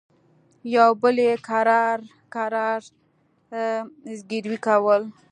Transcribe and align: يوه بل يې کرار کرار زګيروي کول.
يوه 0.73 0.93
بل 1.01 1.15
يې 1.25 1.33
کرار 1.47 1.99
کرار 2.33 2.81
زګيروي 4.17 4.59
کول. 4.67 5.01